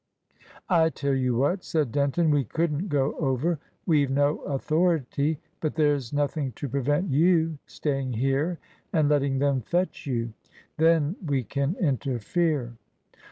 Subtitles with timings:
[0.67, 3.59] "I tell you what," said Denton, "we couldn't go over.
[3.85, 5.37] We've no authority.
[5.59, 8.57] But there's nothing to prevent you staying here
[8.91, 10.33] and letting them fetch you.
[10.77, 12.77] Then we can interfere."